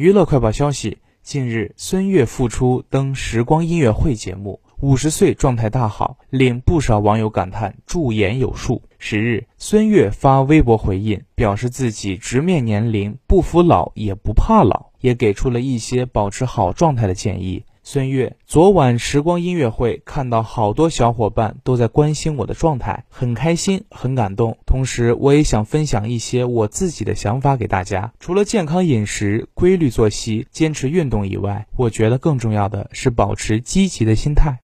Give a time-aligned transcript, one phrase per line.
[0.00, 8.80] 娱乐快报消息：近日，孙悦复出登时光音乐会节目，五十岁状态大好，令不少网友感叹驻颜有术。
[8.98, 17.62] 十日，孙悦发微博回应，表示自己直面年龄，不服老也不怕老，也给出了一些保持好状态的建议。
[17.92, 24.56] 孙悦，昨晚时光音乐会看到好多小伙伴都在关心我的状态，很开心，很感动。
[24.64, 28.12] 同时，我也想分享一些我自己的想法给大家。
[28.20, 34.60] 除了健康饮食、规律作息、坚持运动以外，我觉得更重要的是保持积极的心态。